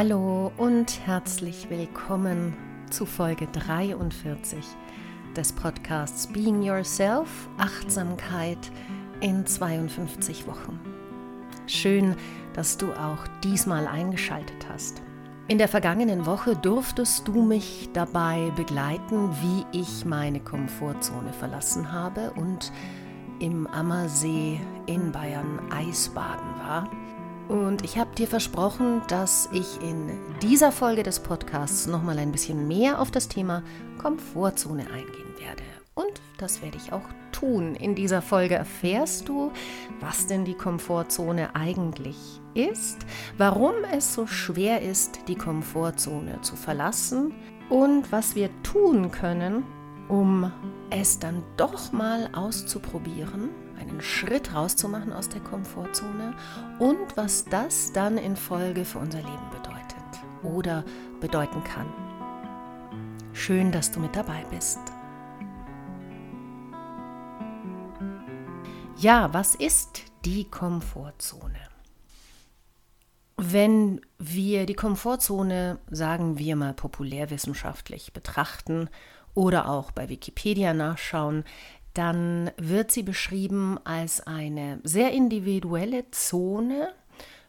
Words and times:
Hallo 0.00 0.52
und 0.56 1.04
herzlich 1.06 1.70
willkommen 1.70 2.56
zu 2.88 3.04
Folge 3.04 3.48
43 3.48 4.64
des 5.34 5.52
Podcasts 5.52 6.28
Being 6.28 6.62
Yourself, 6.62 7.28
Achtsamkeit 7.58 8.70
in 9.20 9.44
52 9.44 10.46
Wochen. 10.46 10.78
Schön, 11.66 12.14
dass 12.52 12.78
du 12.78 12.92
auch 12.92 13.26
diesmal 13.42 13.88
eingeschaltet 13.88 14.68
hast. 14.72 15.02
In 15.48 15.58
der 15.58 15.66
vergangenen 15.66 16.26
Woche 16.26 16.54
durftest 16.54 17.26
du 17.26 17.42
mich 17.42 17.88
dabei 17.92 18.52
begleiten, 18.54 19.30
wie 19.42 19.66
ich 19.76 20.04
meine 20.04 20.38
Komfortzone 20.38 21.32
verlassen 21.32 21.90
habe 21.90 22.30
und 22.36 22.70
im 23.40 23.66
Ammersee 23.66 24.60
in 24.86 25.10
Bayern 25.10 25.58
Eisbaden 25.72 26.54
war. 26.60 26.88
Und 27.48 27.82
ich 27.82 27.96
habe 27.96 28.14
dir 28.14 28.26
versprochen, 28.26 29.00
dass 29.08 29.48
ich 29.52 29.80
in 29.80 30.10
dieser 30.42 30.70
Folge 30.70 31.02
des 31.02 31.20
Podcasts 31.20 31.86
nochmal 31.86 32.18
ein 32.18 32.30
bisschen 32.30 32.68
mehr 32.68 33.00
auf 33.00 33.10
das 33.10 33.28
Thema 33.28 33.62
Komfortzone 33.96 34.82
eingehen 34.90 35.34
werde. 35.38 35.62
Und 35.94 36.20
das 36.36 36.60
werde 36.60 36.76
ich 36.76 36.92
auch 36.92 37.08
tun. 37.32 37.74
In 37.74 37.94
dieser 37.94 38.20
Folge 38.20 38.54
erfährst 38.54 39.30
du, 39.30 39.50
was 40.00 40.26
denn 40.26 40.44
die 40.44 40.54
Komfortzone 40.54 41.56
eigentlich 41.56 42.16
ist, 42.52 42.98
warum 43.38 43.72
es 43.92 44.12
so 44.12 44.26
schwer 44.26 44.82
ist, 44.82 45.20
die 45.26 45.34
Komfortzone 45.34 46.42
zu 46.42 46.54
verlassen 46.54 47.32
und 47.70 48.12
was 48.12 48.34
wir 48.34 48.50
tun 48.62 49.10
können, 49.10 49.64
um 50.08 50.52
es 50.90 51.18
dann 51.18 51.42
doch 51.56 51.92
mal 51.92 52.28
auszuprobieren, 52.34 53.48
einen 53.78 54.00
Schritt 54.00 54.54
rauszumachen 54.54 55.12
aus 55.12 55.28
der 55.28 55.40
Komfortzone 55.40 56.34
und 56.78 57.16
was 57.16 57.44
das 57.44 57.92
dann 57.92 58.18
in 58.18 58.36
Folge 58.36 58.84
für 58.84 58.98
unser 58.98 59.18
Leben 59.18 59.50
bedeutet 59.50 59.88
oder 60.42 60.84
bedeuten 61.20 61.62
kann. 61.64 61.86
Schön, 63.32 63.72
dass 63.72 63.90
du 63.90 64.00
mit 64.00 64.16
dabei 64.16 64.44
bist. 64.50 64.80
Ja, 68.98 69.32
was 69.32 69.54
ist 69.54 70.02
die 70.24 70.50
Komfortzone? 70.50 71.60
Wenn 73.36 74.00
wir 74.18 74.66
die 74.66 74.74
Komfortzone, 74.74 75.78
sagen 75.88 76.38
wir 76.38 76.56
mal 76.56 76.74
populärwissenschaftlich 76.74 78.12
betrachten 78.12 78.90
oder 79.34 79.68
auch 79.68 79.92
bei 79.92 80.08
Wikipedia 80.08 80.74
nachschauen, 80.74 81.44
dann 81.94 82.50
wird 82.56 82.92
sie 82.92 83.02
beschrieben 83.02 83.78
als 83.84 84.20
eine 84.20 84.80
sehr 84.84 85.12
individuelle 85.12 86.10
Zone 86.10 86.92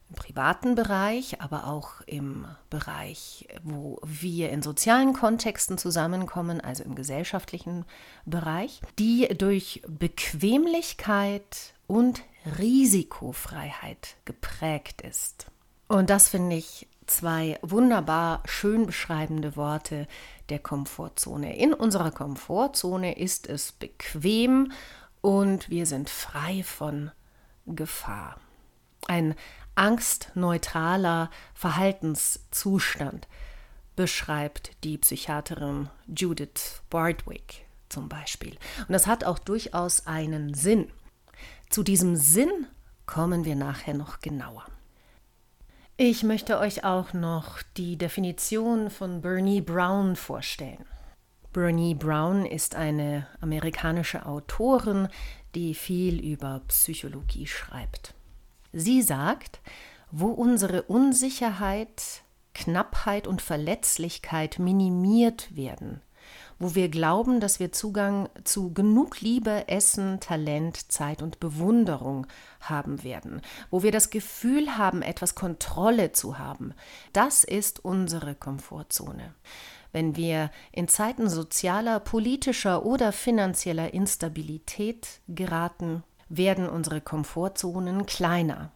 im 0.10 0.16
privaten 0.16 0.76
Bereich, 0.76 1.40
aber 1.40 1.68
auch 1.68 2.02
im 2.08 2.48
Bereich, 2.70 3.48
wo 3.64 4.00
wir 4.04 4.50
in 4.50 4.62
sozialen 4.62 5.14
Kontexten 5.14 5.78
zusammenkommen, 5.78 6.62
also 6.62 6.84
im 6.84 6.96
gesellschaftlichen 6.96 7.86
Bereich, 8.26 8.82
die 8.98 9.28
durch 9.38 9.82
Bequemlichkeit 9.88 11.74
und 11.86 12.22
Risikofreiheit 12.58 14.16
geprägt 14.26 15.02
ist. 15.02 15.48
Und 15.88 16.10
das 16.10 16.30
finde 16.30 16.56
ich 16.56 16.88
zwei 17.06 17.60
wunderbar 17.62 18.44
schön 18.46 18.86
beschreibende 18.86 19.56
Worte 19.56 20.08
der 20.50 20.60
Komfortzone. 20.60 21.58
In 21.58 21.74
unserer 21.74 22.12
Komfortzone 22.12 23.18
ist 23.18 23.48
es 23.48 23.72
bequem 23.72 24.72
und 25.22 25.70
wir 25.70 25.86
sind 25.86 26.10
frei 26.10 26.64
von 26.64 27.12
Gefahr. 27.66 28.40
Ein 29.08 29.36
angstneutraler 29.76 31.30
Verhaltenszustand 31.54 33.28
beschreibt 33.96 34.84
die 34.84 34.98
Psychiaterin 34.98 35.90
Judith 36.08 36.82
Bardwick 36.90 37.66
zum 37.90 38.08
Beispiel. 38.08 38.58
Und 38.80 38.92
das 38.92 39.08
hat 39.08 39.24
auch 39.24 39.40
durchaus 39.40 40.08
einen 40.08 40.54
Sinn. 40.54 40.92
Zu 41.70 41.84
diesem 41.84 42.16
Sinn 42.16 42.68
kommen 43.06 43.46
wir 43.46 43.56
nachher 43.56 43.94
noch 43.94 44.20
genauer. 44.20 44.66
Ich 46.02 46.24
möchte 46.24 46.60
euch 46.60 46.86
auch 46.86 47.12
noch 47.12 47.62
die 47.76 47.98
Definition 47.98 48.90
von 48.90 49.20
Bernie 49.20 49.60
Brown 49.60 50.16
vorstellen. 50.16 50.86
Bernie 51.52 51.94
Brown 51.94 52.46
ist 52.46 52.74
eine 52.76 53.28
amerikanische 53.42 54.26
Autorin, 54.26 55.10
die 55.56 55.74
viel 55.74 56.22
über 56.24 56.62
Psychologie 56.70 57.48
schreibt. 57.48 58.14
Sie 58.72 59.02
sagt, 59.02 59.60
wo 60.10 60.28
unsere 60.28 60.84
Unsicherheit, 60.84 62.22
Knappheit 62.54 63.28
und 63.28 63.42
Verletzlichkeit 63.42 64.58
minimiert 64.58 65.54
werden, 65.54 66.00
wo 66.60 66.76
wir 66.76 66.90
glauben, 66.90 67.40
dass 67.40 67.60
wir 67.60 67.72
Zugang 67.72 68.30
zu 68.44 68.74
genug 68.74 69.22
Liebe, 69.22 69.68
Essen, 69.70 70.20
Talent, 70.20 70.92
Zeit 70.92 71.22
und 71.22 71.40
Bewunderung 71.40 72.28
haben 72.60 73.04
werden, 73.04 73.42
wo 73.72 73.82
wir 73.82 73.92
das 73.92 74.10
Gefühl 74.10 74.78
haben, 74.78 75.02
etwas 75.02 75.36
Kontrolle 75.36 76.12
zu 76.12 76.38
haben. 76.38 76.74
Das 77.14 77.46
ist 77.46 77.84
unsere 77.84 78.36
Komfortzone. 78.36 79.34
Wenn 79.92 80.16
wir 80.16 80.52
in 80.72 80.88
Zeiten 80.88 81.30
sozialer, 81.30 82.00
politischer 82.00 82.86
oder 82.86 83.12
finanzieller 83.12 83.94
Instabilität 83.94 85.22
geraten, 85.28 86.04
werden 86.28 86.70
unsere 86.70 87.02
Komfortzonen 87.02 88.06
kleiner. 88.06 88.72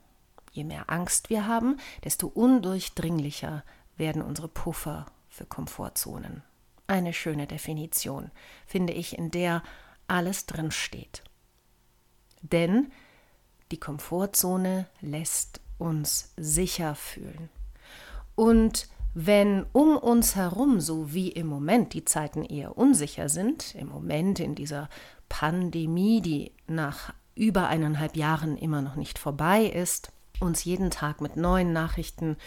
Je 0.54 0.64
mehr 0.64 0.90
Angst 0.90 1.30
wir 1.30 1.46
haben, 1.46 1.78
desto 2.04 2.28
undurchdringlicher 2.28 3.64
werden 3.96 4.24
unsere 4.24 4.48
Puffer 4.48 5.06
für 5.30 5.46
Komfortzonen 5.46 6.42
eine 6.88 7.14
schöne 7.14 7.48
Definition, 7.48 8.32
finde 8.66 8.94
ich, 8.94 9.18
in 9.18 9.32
der 9.32 9.64
alles 10.08 10.46
drin 10.46 10.72
steht. 10.72 11.24
Denn 12.42 12.92
die 13.72 13.80
Komfortzone 13.80 14.88
lässt 15.02 15.62
uns 15.78 16.34
sicher 16.38 16.96
fühlen. 16.96 17.50
Und 18.36 18.88
wenn 19.14 19.66
um 19.74 19.98
uns 19.98 20.36
herum, 20.36 20.80
so 20.80 21.14
wie 21.14 21.30
im 21.30 21.48
Moment, 21.48 21.94
die 21.94 22.06
Zeiten 22.06 22.44
eher 22.44 22.78
unsicher 22.78 23.30
sind, 23.30 23.76
im 23.76 23.88
Moment 23.88 24.40
in 24.40 24.56
dieser 24.56 24.90
Pandemie, 25.30 26.22
die 26.22 26.52
nach 26.68 27.14
über 27.36 27.68
eineinhalb 27.68 28.16
Jahren 28.16 28.58
immer 28.58 28.82
noch 28.82 28.96
nicht 28.96 29.20
vorbei 29.20 29.66
ist, 29.66 30.12
uns 30.44 30.64
jeden 30.64 30.92
Tag 30.92 31.22
mit 31.22 31.38
neuen 31.38 31.74
Nachrichten 31.74 32.38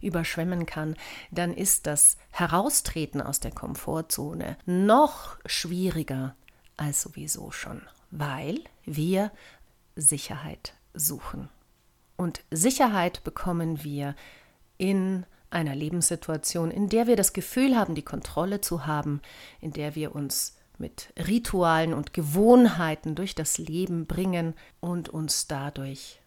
überschwemmen 0.00 0.66
kann, 0.66 0.96
dann 1.30 1.52
ist 1.52 1.86
das 1.86 2.16
Heraustreten 2.30 3.20
aus 3.20 3.40
der 3.40 3.50
Komfortzone 3.50 4.56
noch 4.66 5.36
schwieriger 5.46 6.36
als 6.76 7.02
sowieso 7.02 7.50
schon, 7.50 7.82
weil 8.10 8.60
wir 8.84 9.32
Sicherheit 9.96 10.74
suchen. 10.94 11.48
Und 12.16 12.42
Sicherheit 12.50 13.24
bekommen 13.24 13.82
wir 13.82 14.14
in 14.78 15.24
einer 15.50 15.74
Lebenssituation, 15.74 16.70
in 16.70 16.88
der 16.88 17.06
wir 17.06 17.16
das 17.16 17.32
Gefühl 17.32 17.76
haben, 17.76 17.94
die 17.94 18.02
Kontrolle 18.02 18.60
zu 18.60 18.86
haben, 18.86 19.20
in 19.60 19.72
der 19.72 19.94
wir 19.94 20.14
uns 20.14 20.56
mit 20.78 21.12
Ritualen 21.18 21.94
und 21.94 22.12
Gewohnheiten 22.12 23.14
durch 23.14 23.34
das 23.34 23.58
Leben 23.58 24.06
bringen 24.06 24.54
und 24.80 25.08
uns 25.08 25.46
dadurch 25.46 26.20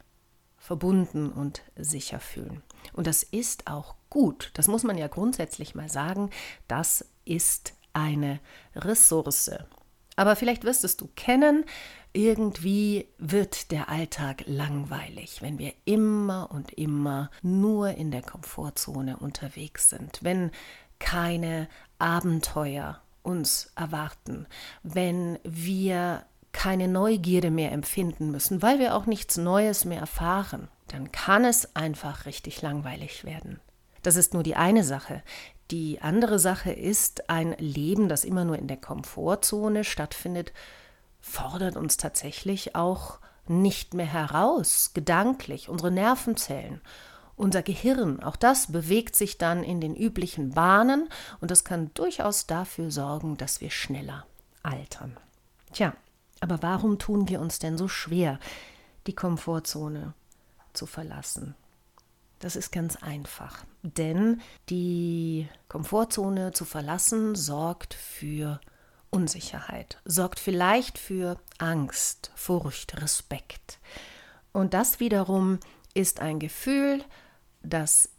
verbunden 0.70 1.32
und 1.32 1.64
sicher 1.76 2.20
fühlen. 2.20 2.62
Und 2.94 3.08
das 3.08 3.24
ist 3.24 3.66
auch 3.66 3.96
gut. 4.12 4.52
Das 4.54 4.68
muss 4.68 4.84
man 4.84 5.00
ja 5.00 5.08
grundsätzlich 5.08 5.74
mal 5.74 5.90
sagen. 5.90 6.30
Das 6.68 7.04
ist 7.26 7.74
eine 7.92 8.40
Ressource. 8.76 9.50
Aber 10.16 10.36
vielleicht 10.36 10.66
wirst 10.66 10.84
es 10.84 10.96
du 10.96 11.10
kennen, 11.16 11.66
irgendwie 12.14 13.08
wird 13.18 13.72
der 13.72 13.90
Alltag 13.90 14.44
langweilig, 14.46 15.42
wenn 15.42 15.58
wir 15.58 15.74
immer 15.86 16.52
und 16.52 16.72
immer 16.74 17.32
nur 17.42 17.90
in 17.96 18.12
der 18.12 18.22
Komfortzone 18.22 19.18
unterwegs 19.18 19.90
sind, 19.90 20.20
wenn 20.22 20.52
keine 21.00 21.68
Abenteuer 21.98 23.02
uns 23.24 23.72
erwarten, 23.76 24.46
wenn 24.84 25.40
wir 25.44 26.28
keine 26.52 26.88
Neugierde 26.88 27.52
mehr 27.52 27.72
empfinden 27.72 28.32
müssen, 28.32 28.62
weil 28.62 28.80
wir 28.80 28.96
auch 28.96 29.06
nichts 29.06 29.38
Neues 29.38 29.86
mehr 29.86 30.00
erfahren, 30.00 30.68
dann 30.88 31.12
kann 31.12 31.46
es 31.46 31.76
einfach 31.76 32.26
richtig 32.26 32.62
langweilig 32.62 33.24
werden. 33.24 33.60
Das 34.02 34.16
ist 34.16 34.34
nur 34.34 34.44
die 34.44 34.56
eine 34.56 34.84
Sache. 34.84 35.24
Die 35.72 36.02
andere 36.02 36.40
Sache 36.40 36.72
ist, 36.72 37.30
ein 37.30 37.56
Leben, 37.60 38.10
das 38.10 38.24
immer 38.24 38.46
nur 38.46 38.58
in 38.58 38.68
der 38.68 38.78
Komfortzone 38.78 39.84
stattfindet, 39.84 40.54
fordert 41.22 41.76
uns 41.76 41.98
tatsächlich 41.98 42.76
auch 42.76 43.20
nicht 43.48 43.94
mehr 43.94 44.06
heraus, 44.06 44.92
gedanklich, 44.94 45.70
unsere 45.70 45.92
Nervenzellen, 45.92 46.82
unser 47.36 47.62
Gehirn, 47.64 48.22
auch 48.22 48.36
das 48.36 48.72
bewegt 48.72 49.16
sich 49.16 49.38
dann 49.38 49.64
in 49.64 49.80
den 49.80 49.96
üblichen 49.96 50.52
Bahnen 50.52 51.10
und 51.40 51.52
das 51.52 51.64
kann 51.64 51.92
durchaus 51.94 52.48
dafür 52.48 52.92
sorgen, 52.92 53.38
dass 53.38 53.62
wir 53.62 53.72
schneller 53.72 54.26
altern. 54.62 55.18
Tja, 55.72 55.94
aber 56.42 56.62
warum 56.62 57.00
tun 57.00 57.28
wir 57.28 57.42
uns 57.42 57.60
denn 57.60 57.78
so 57.78 57.88
schwer, 57.88 58.40
die 59.08 59.16
Komfortzone 59.16 60.14
zu 60.74 60.86
verlassen? 60.86 61.56
Das 62.40 62.56
ist 62.56 62.72
ganz 62.72 62.96
einfach, 62.96 63.66
denn 63.84 64.42
die 64.70 65.50
Komfortzone 65.68 66.54
zu 66.54 66.64
verlassen 66.64 67.36
sorgt 67.36 67.94
für 67.94 68.62
Unsicherheit, 69.10 70.00
sorgt 70.06 70.40
vielleicht 70.40 70.98
für 70.98 71.38
Angst, 71.58 72.32
Furcht, 72.36 73.02
Respekt. 73.02 73.80
Und 74.54 74.74
das 74.74 75.00
wiederum 75.02 75.60
ist 75.94 76.22
ein 76.22 76.40
Gefühl, 76.40 77.04
das 77.62 78.10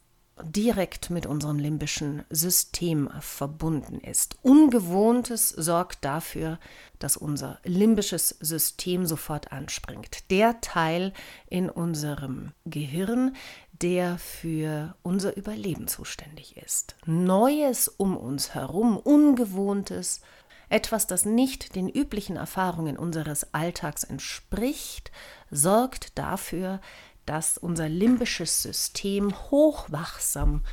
direkt 0.45 1.11
mit 1.11 1.27
unserem 1.27 1.59
limbischen 1.59 2.25
System 2.31 3.11
verbunden 3.21 4.01
ist. 4.01 4.37
Ungewohntes 4.43 5.49
sorgt 5.49 6.05
dafür, 6.05 6.59
dass 6.99 7.17
unser 7.17 7.59
limbisches 7.65 8.37
System 8.41 9.07
sofort 9.07 9.53
anspringt. 9.53 10.31
Der 10.31 10.61
Teil 10.61 11.13
in 11.49 11.71
unserem 11.71 12.53
Gehirn, 12.65 13.35
der 13.73 14.19
für 14.19 14.95
unser 15.03 15.37
Überleben 15.37 15.89
zuständig 15.89 16.57
ist. 16.57 16.97
Neues 17.07 17.89
um 17.89 18.17
uns 18.17 18.55
herum, 18.55 18.97
Ungewohntes, 18.97 20.21
etwas, 20.69 21.07
das 21.07 21.25
nicht 21.25 21.75
den 21.75 21.89
üblichen 21.89 22.37
Erfahrungen 22.37 22.97
unseres 22.97 23.53
Alltags 23.53 24.05
entspricht, 24.05 25.11
sorgt 25.51 26.17
dafür, 26.17 26.81
dass 27.31 27.59
unser 27.59 27.89
limbisches 27.89 28.61
System 28.61 29.33
hochwachsam 29.53 30.65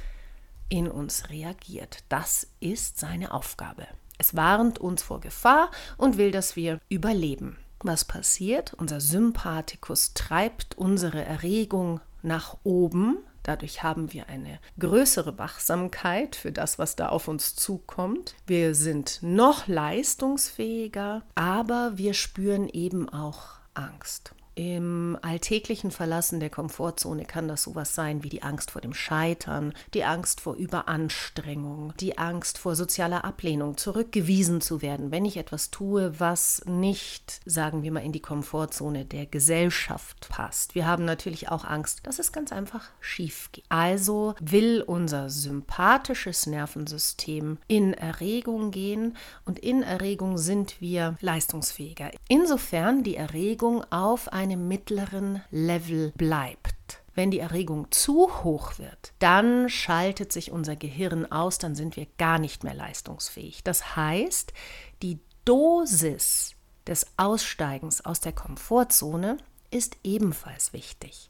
in 0.69 0.87
uns 0.89 1.29
reagiert. 1.29 1.99
Das 2.09 2.47
ist 2.59 2.97
seine 2.97 3.31
Aufgabe. 3.31 3.85
Es 4.17 4.35
warnt 4.35 4.79
uns 4.79 5.03
vor 5.03 5.21
Gefahr 5.21 5.69
und 5.97 6.17
will, 6.17 6.31
dass 6.31 6.55
wir 6.55 6.79
überleben. 6.89 7.57
Was 7.81 8.05
passiert? 8.05 8.73
Unser 8.73 9.01
Sympathikus 9.01 10.15
treibt 10.15 10.75
unsere 10.79 11.23
Erregung 11.23 12.01
nach 12.23 12.57
oben. 12.63 13.19
Dadurch 13.43 13.83
haben 13.83 14.11
wir 14.11 14.27
eine 14.27 14.57
größere 14.79 15.37
Wachsamkeit 15.37 16.35
für 16.35 16.51
das, 16.51 16.79
was 16.79 16.95
da 16.95 17.09
auf 17.09 17.27
uns 17.27 17.55
zukommt. 17.55 18.33
Wir 18.47 18.73
sind 18.73 19.19
noch 19.21 19.67
leistungsfähiger, 19.67 21.21
aber 21.35 21.99
wir 21.99 22.15
spüren 22.15 22.67
eben 22.67 23.09
auch 23.09 23.59
Angst. 23.75 24.33
Im 24.57 25.19
alltäglichen 25.21 25.91
Verlassen 25.91 26.39
der 26.39 26.49
Komfortzone 26.49 27.25
kann 27.25 27.47
das 27.47 27.61
sowas 27.61 27.93
sein 27.93 28.23
wie 28.23 28.29
die 28.29 28.41
Angst 28.41 28.71
vor 28.71 28.81
dem 28.81 28.95
Scheitern, 28.95 29.71
die 29.93 30.03
Angst 30.03 30.41
vor 30.41 30.55
Überanstrengung, 30.55 31.93
die 31.99 32.17
Angst 32.17 32.57
vor 32.57 32.75
sozialer 32.75 33.23
Ablehnung, 33.23 33.77
zurückgewiesen 33.77 34.59
zu 34.59 34.81
werden, 34.81 35.11
wenn 35.11 35.25
ich 35.25 35.37
etwas 35.37 35.69
tue, 35.69 36.19
was 36.19 36.63
nicht, 36.65 37.39
sagen 37.45 37.83
wir 37.83 37.91
mal, 37.91 37.99
in 37.99 38.13
die 38.13 38.19
Komfortzone 38.19 39.05
der 39.05 39.27
Gesellschaft 39.27 40.27
passt. 40.29 40.73
Wir 40.73 40.87
haben 40.87 41.05
natürlich 41.05 41.49
auch 41.49 41.63
Angst, 41.63 42.07
dass 42.07 42.17
es 42.17 42.31
ganz 42.31 42.51
einfach 42.51 42.89
schief 42.99 43.51
geht. 43.51 43.65
Also 43.69 44.33
will 44.41 44.81
unser 44.81 45.29
sympathisches 45.29 46.47
Nervensystem 46.47 47.59
in 47.67 47.93
Erregung 47.93 48.71
gehen 48.71 49.17
und 49.45 49.59
in 49.59 49.83
Erregung 49.83 50.39
sind 50.39 50.81
wir 50.81 51.15
leistungsfähiger. 51.21 52.09
Insofern 52.27 53.03
die 53.03 53.17
Erregung 53.17 53.83
auf 53.91 54.33
ein 54.33 54.46
einem 54.47 54.67
mittleren 54.67 55.41
Level 55.51 56.11
bleibt. 56.17 57.03
Wenn 57.13 57.31
die 57.31 57.39
Erregung 57.39 57.91
zu 57.91 58.43
hoch 58.43 58.77
wird, 58.77 59.13
dann 59.19 59.69
schaltet 59.69 60.31
sich 60.31 60.51
unser 60.51 60.75
Gehirn 60.75 61.31
aus, 61.31 61.57
dann 61.57 61.73
sind 61.73 61.95
wir 61.95 62.05
gar 62.17 62.37
nicht 62.37 62.63
mehr 62.63 62.75
leistungsfähig. 62.75 63.63
Das 63.63 63.95
heißt, 63.95 64.53
die 65.01 65.19
Dosis 65.43 66.55
des 66.85 67.07
Aussteigens 67.17 68.05
aus 68.05 68.19
der 68.19 68.33
Komfortzone 68.33 69.37
ist 69.71 69.97
ebenfalls 70.03 70.73
wichtig. 70.73 71.29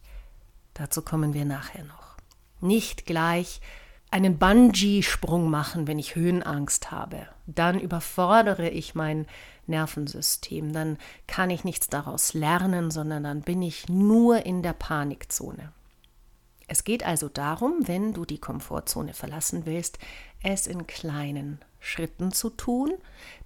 Dazu 0.73 1.01
kommen 1.01 1.33
wir 1.33 1.45
nachher 1.45 1.85
noch. 1.85 2.17
Nicht 2.59 3.05
gleich 3.05 3.61
einen 4.09 4.37
Bungee-Sprung 4.37 5.49
machen, 5.49 5.87
wenn 5.87 5.99
ich 5.99 6.15
Höhenangst 6.15 6.91
habe. 6.91 7.27
Dann 7.45 7.79
überfordere 7.79 8.69
ich 8.69 8.95
mein 8.95 9.27
Nervensystem. 9.65 10.71
Dann 10.73 10.97
kann 11.27 11.49
ich 11.49 11.63
nichts 11.63 11.87
daraus 11.87 12.33
lernen, 12.33 12.89
sondern 12.89 13.23
dann 13.23 13.41
bin 13.41 13.61
ich 13.61 13.89
nur 13.89 14.45
in 14.45 14.63
der 14.63 14.73
Panikzone. 14.73 15.73
Es 16.67 16.83
geht 16.83 17.05
also 17.05 17.29
darum, 17.29 17.87
wenn 17.87 18.13
du 18.13 18.25
die 18.25 18.39
Komfortzone 18.39 19.13
verlassen 19.13 19.65
willst, 19.65 19.99
es 20.43 20.67
in 20.67 20.85
kleinen 20.85 21.59
Schritten 21.79 22.31
zu 22.31 22.49
tun, 22.49 22.93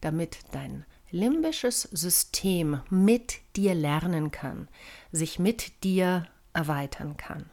damit 0.01 0.39
dein 0.51 0.85
limbisches 1.11 1.83
System 1.83 2.81
mit 2.89 3.39
dir 3.55 3.75
lernen 3.75 4.31
kann, 4.31 4.67
sich 5.11 5.37
mit 5.37 5.83
dir 5.83 6.27
erweitern 6.53 7.17
kann. 7.17 7.49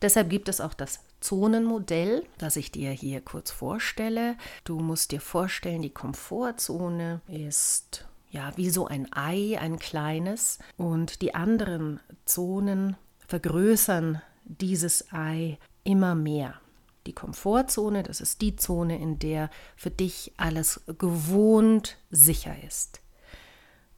Deshalb 0.00 0.30
gibt 0.30 0.48
es 0.48 0.60
auch 0.60 0.74
das 0.74 1.00
Zonenmodell, 1.22 2.24
das 2.38 2.56
ich 2.56 2.70
dir 2.70 2.90
hier 2.90 3.20
kurz 3.20 3.50
vorstelle. 3.50 4.36
Du 4.64 4.78
musst 4.78 5.12
dir 5.12 5.20
vorstellen, 5.20 5.82
die 5.82 5.90
Komfortzone 5.90 7.22
ist 7.28 8.06
ja, 8.32 8.50
wie 8.56 8.70
so 8.70 8.86
ein 8.86 9.12
Ei, 9.12 9.58
ein 9.60 9.78
kleines. 9.78 10.58
Und 10.76 11.22
die 11.22 11.34
anderen 11.34 12.00
Zonen 12.24 12.96
vergrößern 13.26 14.22
dieses 14.44 15.12
Ei 15.12 15.58
immer 15.84 16.14
mehr. 16.14 16.60
Die 17.06 17.12
Komfortzone, 17.12 18.02
das 18.02 18.20
ist 18.20 18.40
die 18.40 18.56
Zone, 18.56 18.98
in 18.98 19.18
der 19.18 19.50
für 19.76 19.90
dich 19.90 20.32
alles 20.36 20.80
gewohnt 20.98 21.98
sicher 22.10 22.54
ist. 22.66 23.00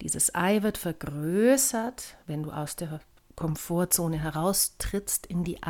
Dieses 0.01 0.35
Ei 0.35 0.63
wird 0.63 0.79
vergrößert, 0.79 2.17
wenn 2.27 2.43
du 2.43 2.51
aus 2.51 2.77
der 2.77 3.01
Komfortzone 3.37 4.19
heraustrittst 4.19 5.27
in 5.27 5.45
die 5.45 5.63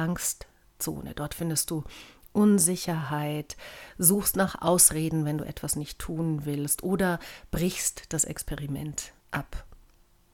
Angstzone. 0.85 1.15
Dort 1.15 1.35
findest 1.35 1.71
du 1.71 1.85
Unsicherheit, 2.33 3.57
suchst 3.97 4.37
nach 4.37 4.61
Ausreden, 4.61 5.25
wenn 5.25 5.39
du 5.39 5.45
etwas 5.45 5.77
nicht 5.77 5.99
tun 5.99 6.45
willst 6.45 6.83
oder 6.83 7.21
brichst 7.51 8.13
das 8.13 8.25
Experiment 8.25 9.13
ab. 9.31 9.65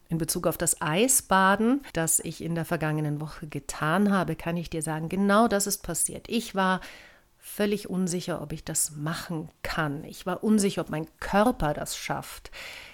In 0.09 0.19
Bezug 0.19 0.47
auf 0.47 0.57
das 0.57 0.81
Eisbaden, 0.81 1.83
das 1.93 2.19
ich 2.19 2.43
in 2.43 2.55
der 2.55 2.65
vergangenen 2.65 3.21
Woche 3.21 3.47
getan 3.47 4.11
habe, 4.11 4.35
kann 4.35 4.57
ich 4.57 4.71
dir 4.71 4.83
sagen, 4.83 5.09
genau 5.09 5.47
das 5.47 5.67
ist 5.67 5.83
passiert. 5.83 6.27
Ich 6.29 6.55
war 6.55 6.81
völlig 7.39 7.89
unsicher, 7.89 8.43
ob 8.43 8.53
ich 8.53 8.65
das 8.65 8.93
machen 8.93 9.51
kann. 9.63 10.03
Ich 10.05 10.27
war 10.27 10.43
unsicher, 10.43 10.81
ob 10.81 10.91
mein 10.91 11.07
Körper 11.21 11.75
das 11.75 11.97
schafft. 11.97 12.51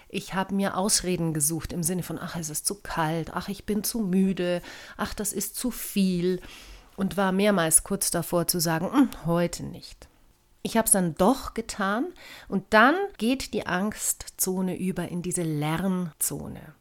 Ich 0.09 0.35
habe 0.35 0.55
mir 0.55 0.77
Ausreden 0.77 1.33
gesucht 1.33 1.73
im 1.73 1.83
Sinne 1.83 2.03
von, 2.03 2.19
ach, 2.19 2.37
es 2.37 2.51
ist 2.51 2.67
zu 2.67 2.77
kalt, 2.83 3.31
ach, 3.33 3.49
ich 3.49 3.65
bin 3.65 3.83
zu 3.83 4.01
müde, 4.01 4.63
ach, 4.97 5.15
das 5.15 5.33
ist 5.33 5.57
zu 5.57 5.71
viel 5.71 6.41
und 6.97 7.17
war 7.17 7.33
mehrmals 7.33 7.85
kurz 7.85 8.11
davor 8.11 8.47
zu 8.47 8.61
sagen, 8.61 8.93
hm, 8.93 9.11
heute 9.27 9.65
nicht. 9.65 10.09
Ich 10.63 10.77
habe 10.77 10.87
es 10.87 10.93
dann 10.93 11.15
doch 11.15 11.55
getan 11.55 12.07
und 12.49 12.65
dann 12.71 12.97
geht 13.19 13.55
die 13.55 13.67
Angstzone 13.67 14.77
über 14.77 15.09
in 15.09 15.23
diese 15.23 15.45
Lernzone, 15.45 16.75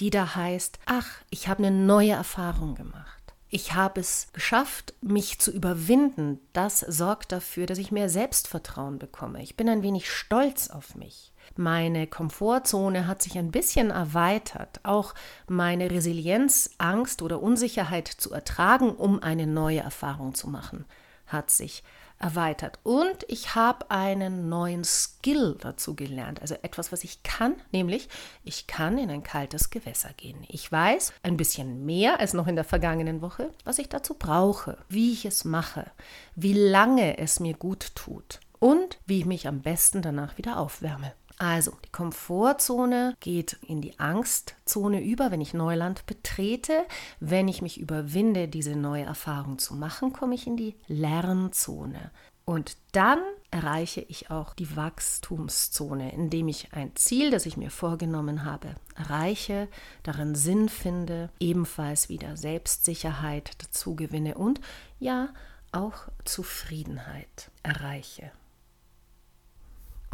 die 0.00 0.10
da 0.10 0.34
heißt, 0.34 0.80
ach, 0.86 1.08
ich 1.30 1.46
habe 1.46 1.64
eine 1.64 1.76
neue 1.76 2.12
Erfahrung 2.12 2.74
gemacht. 2.74 3.24
Ich 3.48 3.74
habe 3.74 4.00
es 4.00 4.26
geschafft, 4.32 4.94
mich 5.00 5.38
zu 5.38 5.52
überwinden. 5.52 6.40
Das 6.52 6.80
sorgt 6.80 7.30
dafür, 7.30 7.66
dass 7.66 7.78
ich 7.78 7.92
mehr 7.92 8.08
Selbstvertrauen 8.08 8.98
bekomme. 8.98 9.44
Ich 9.44 9.56
bin 9.56 9.68
ein 9.68 9.84
wenig 9.84 10.10
stolz 10.10 10.70
auf 10.70 10.96
mich. 10.96 11.32
Meine 11.56 12.06
Komfortzone 12.06 13.06
hat 13.06 13.22
sich 13.22 13.38
ein 13.38 13.50
bisschen 13.50 13.90
erweitert. 13.90 14.80
Auch 14.82 15.14
meine 15.46 15.90
Resilienz, 15.90 16.70
Angst 16.78 17.22
oder 17.22 17.42
Unsicherheit 17.42 18.08
zu 18.08 18.32
ertragen, 18.32 18.90
um 18.90 19.22
eine 19.22 19.46
neue 19.46 19.80
Erfahrung 19.80 20.34
zu 20.34 20.48
machen, 20.48 20.84
hat 21.26 21.50
sich 21.50 21.82
erweitert. 22.18 22.78
Und 22.82 23.24
ich 23.28 23.54
habe 23.54 23.90
einen 23.90 24.48
neuen 24.48 24.84
Skill 24.84 25.56
dazu 25.60 25.94
gelernt. 25.94 26.40
Also 26.40 26.54
etwas, 26.62 26.92
was 26.92 27.04
ich 27.04 27.22
kann, 27.22 27.54
nämlich 27.72 28.08
ich 28.44 28.66
kann 28.66 28.98
in 28.98 29.10
ein 29.10 29.22
kaltes 29.22 29.70
Gewässer 29.70 30.10
gehen. 30.16 30.44
Ich 30.48 30.70
weiß 30.70 31.12
ein 31.22 31.36
bisschen 31.36 31.84
mehr 31.84 32.20
als 32.20 32.32
noch 32.32 32.46
in 32.46 32.56
der 32.56 32.64
vergangenen 32.64 33.20
Woche, 33.20 33.50
was 33.64 33.78
ich 33.78 33.88
dazu 33.88 34.14
brauche, 34.14 34.78
wie 34.88 35.12
ich 35.12 35.24
es 35.24 35.44
mache, 35.44 35.90
wie 36.34 36.54
lange 36.54 37.18
es 37.18 37.40
mir 37.40 37.54
gut 37.54 37.94
tut 37.94 38.40
und 38.58 38.98
wie 39.06 39.18
ich 39.18 39.26
mich 39.26 39.46
am 39.46 39.60
besten 39.60 40.00
danach 40.00 40.38
wieder 40.38 40.58
aufwärme. 40.58 41.12
Also, 41.36 41.72
die 41.84 41.90
Komfortzone 41.90 43.16
geht 43.20 43.58
in 43.66 43.80
die 43.80 43.98
Angstzone 43.98 45.02
über, 45.02 45.30
wenn 45.30 45.40
ich 45.40 45.52
Neuland 45.52 46.06
betrete. 46.06 46.84
Wenn 47.18 47.48
ich 47.48 47.60
mich 47.60 47.80
überwinde, 47.80 48.46
diese 48.46 48.76
neue 48.76 49.04
Erfahrung 49.04 49.58
zu 49.58 49.74
machen, 49.74 50.12
komme 50.12 50.36
ich 50.36 50.46
in 50.46 50.56
die 50.56 50.76
Lernzone. 50.86 52.12
Und 52.44 52.76
dann 52.92 53.20
erreiche 53.50 54.02
ich 54.02 54.30
auch 54.30 54.54
die 54.54 54.76
Wachstumszone, 54.76 56.12
indem 56.12 56.48
ich 56.48 56.72
ein 56.72 56.94
Ziel, 56.94 57.30
das 57.30 57.46
ich 57.46 57.56
mir 57.56 57.70
vorgenommen 57.70 58.44
habe, 58.44 58.74
erreiche, 58.94 59.68
darin 60.02 60.34
Sinn 60.34 60.68
finde, 60.68 61.30
ebenfalls 61.40 62.10
wieder 62.10 62.36
Selbstsicherheit 62.36 63.52
dazu 63.62 63.96
gewinne 63.96 64.34
und 64.34 64.60
ja, 65.00 65.30
auch 65.72 66.08
Zufriedenheit 66.24 67.50
erreiche. 67.62 68.30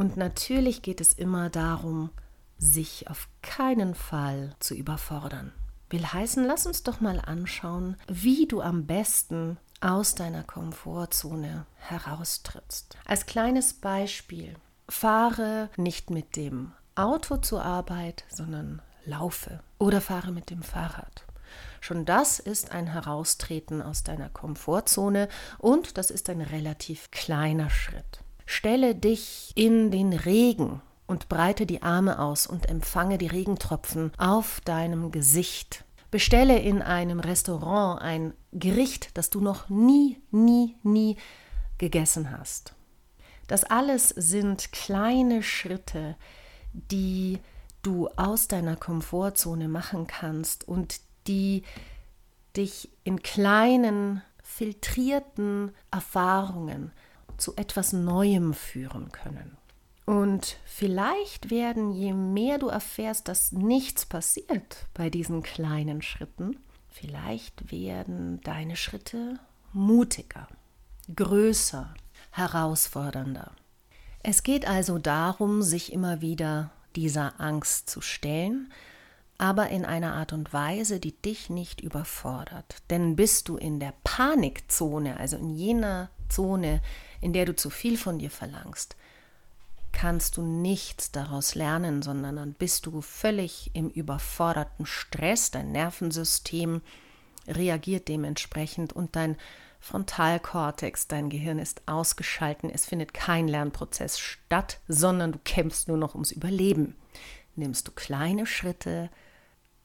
Und 0.01 0.17
natürlich 0.17 0.81
geht 0.81 1.03
es 1.03 1.13
immer 1.13 1.51
darum, 1.51 2.09
sich 2.57 3.11
auf 3.11 3.29
keinen 3.43 3.95
Fall 3.95 4.55
zu 4.59 4.75
überfordern. 4.75 5.53
Will 5.91 6.07
heißen, 6.07 6.43
lass 6.43 6.65
uns 6.65 6.83
doch 6.85 7.03
mal 7.03 7.21
anschauen, 7.21 7.99
wie 8.09 8.47
du 8.47 8.63
am 8.63 8.87
besten 8.87 9.59
aus 9.83 10.15
deiner 10.15 10.43
Komfortzone 10.43 11.67
heraustrittst. 11.77 12.97
Als 13.05 13.27
kleines 13.27 13.75
Beispiel, 13.75 14.55
fahre 14.89 15.69
nicht 15.77 16.09
mit 16.09 16.35
dem 16.35 16.73
Auto 16.95 17.37
zur 17.37 17.63
Arbeit, 17.63 18.25
sondern 18.31 18.81
laufe 19.05 19.61
oder 19.79 20.01
fahre 20.01 20.33
mit 20.33 20.49
dem 20.49 20.63
Fahrrad. 20.63 21.27
Schon 21.83 22.07
das 22.07 22.39
ist 22.39 22.71
ein 22.71 22.87
Heraustreten 22.87 23.83
aus 23.83 24.03
deiner 24.03 24.31
Komfortzone 24.31 25.29
und 25.59 25.99
das 25.99 26.11
ist 26.11 26.31
ein 26.31 26.41
relativ 26.41 27.11
kleiner 27.11 27.69
Schritt. 27.69 28.23
Stelle 28.53 28.97
dich 28.97 29.53
in 29.55 29.93
den 29.93 30.13
Regen 30.13 30.83
und 31.07 31.29
breite 31.29 31.67
die 31.67 31.85
Arme 31.85 32.19
aus 32.19 32.49
und 32.49 32.69
empfange 32.69 33.17
die 33.17 33.29
Regentropfen 33.29 34.11
auf 34.19 34.61
deinem 34.65 35.13
Gesicht. 35.13 35.85
Bestelle 36.11 36.59
in 36.59 36.83
einem 36.83 37.21
Restaurant 37.21 38.03
ein 38.03 38.35
Gericht, 38.51 39.17
das 39.17 39.31
du 39.31 39.41
noch 39.41 39.69
nie, 39.69 40.21
nie, 40.33 40.75
nie 40.83 41.17
gegessen 41.79 42.37
hast. 42.37 42.75
Das 43.47 43.63
alles 43.63 44.09
sind 44.09 44.73
kleine 44.73 45.45
Schritte, 45.45 46.17
die 46.73 47.39
du 47.83 48.09
aus 48.17 48.49
deiner 48.49 48.75
Komfortzone 48.75 49.69
machen 49.69 50.09
kannst 50.09 50.67
und 50.67 51.01
die 51.29 51.63
dich 52.57 52.91
in 53.05 53.23
kleinen, 53.23 54.23
filtrierten 54.43 55.71
Erfahrungen 55.93 56.91
zu 57.41 57.57
etwas 57.57 57.93
Neuem 57.93 58.55
führen 58.55 59.11
können. 59.13 59.57
Und 60.07 60.57
vielleicht 60.65 61.51
werden, 61.51 61.93
je 61.93 62.13
mehr 62.13 62.59
du 62.59 62.69
erfährst, 62.69 63.29
dass 63.29 63.53
nichts 63.53 64.07
passiert 64.07 64.89
bei 64.95 65.09
diesen 65.09 65.43
kleinen 65.43 66.03
Schritten, 66.03 66.59
vielleicht 66.89 67.71
werden 67.71 68.41
deine 68.41 68.77
Schritte 68.77 69.39
mutiger, 69.73 70.49
größer, 71.15 71.95
herausfordernder. 72.33 73.53
Es 74.23 74.43
geht 74.43 74.67
also 74.69 74.99
darum, 74.99 75.63
sich 75.63 75.93
immer 75.93 76.21
wieder 76.21 76.73
dieser 76.97 77.41
Angst 77.41 77.89
zu 77.89 78.01
stellen, 78.01 78.73
aber 79.41 79.71
in 79.71 79.87
einer 79.87 80.13
Art 80.17 80.35
und 80.35 80.53
Weise, 80.53 81.01
die 81.01 81.13
dich 81.13 81.49
nicht 81.49 81.81
überfordert. 81.81 82.77
Denn 82.91 83.17
bist 83.17 83.49
du 83.49 83.57
in 83.57 83.81
der 83.81 83.95
Panikzone, 84.05 85.17
also 85.17 85.39
in 85.39 85.49
jener 85.49 86.11
Zone, 86.29 86.83
in 87.23 87.33
der 87.33 87.47
du 87.47 87.57
zu 87.57 87.71
viel 87.71 87.97
von 87.97 88.19
dir 88.19 88.31
verlangst, 88.31 88.97
kannst 89.93 90.37
du 90.37 90.43
nichts 90.43 91.11
daraus 91.11 91.55
lernen, 91.55 92.03
sondern 92.03 92.37
dann 92.37 92.53
bist 92.53 92.85
du 92.85 93.01
völlig 93.01 93.71
im 93.73 93.89
überforderten 93.89 94.85
Stress, 94.85 95.51
dein 95.51 95.73
Nervensystem 95.73 96.83
reagiert 97.49 98.09
dementsprechend 98.09 98.93
und 98.93 99.17
dein 99.17 99.39
Frontalkortex, 99.81 101.09
dein 101.09 101.31
Gehirn 101.31 101.59
ist 101.59 101.81
ausgeschalten, 101.87 102.69
es 102.69 102.85
findet 102.85 103.15
kein 103.15 103.49
Lernprozess 103.49 104.19
statt, 104.19 104.81
sondern 104.87 105.33
du 105.33 105.39
kämpfst 105.43 105.89
nur 105.89 105.97
noch 105.97 106.15
ums 106.15 106.31
Überleben. 106.31 106.95
Nimmst 107.57 107.89
du 107.89 107.93
kleine 107.93 108.45
Schritte, 108.45 109.09